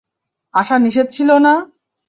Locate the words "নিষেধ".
0.77-1.07